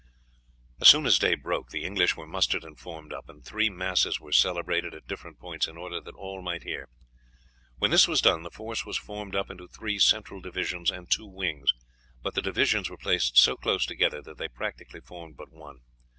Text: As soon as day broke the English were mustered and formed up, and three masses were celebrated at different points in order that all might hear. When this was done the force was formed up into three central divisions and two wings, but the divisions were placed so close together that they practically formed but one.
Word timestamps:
As 0.79 0.87
soon 0.87 1.05
as 1.05 1.19
day 1.19 1.35
broke 1.35 1.69
the 1.69 1.83
English 1.83 2.17
were 2.17 2.25
mustered 2.25 2.63
and 2.63 2.75
formed 2.79 3.13
up, 3.13 3.29
and 3.29 3.45
three 3.45 3.69
masses 3.69 4.19
were 4.19 4.31
celebrated 4.31 4.95
at 4.95 5.05
different 5.05 5.37
points 5.37 5.67
in 5.67 5.77
order 5.77 6.01
that 6.01 6.15
all 6.15 6.41
might 6.41 6.63
hear. 6.63 6.87
When 7.77 7.91
this 7.91 8.07
was 8.07 8.19
done 8.19 8.41
the 8.41 8.49
force 8.49 8.83
was 8.83 8.97
formed 8.97 9.35
up 9.35 9.51
into 9.51 9.67
three 9.67 9.99
central 9.99 10.41
divisions 10.41 10.89
and 10.89 11.07
two 11.11 11.27
wings, 11.27 11.71
but 12.23 12.33
the 12.33 12.41
divisions 12.41 12.89
were 12.89 12.97
placed 12.97 13.37
so 13.37 13.55
close 13.55 13.85
together 13.85 14.23
that 14.23 14.39
they 14.39 14.47
practically 14.47 15.01
formed 15.01 15.37
but 15.37 15.51
one. 15.51 15.81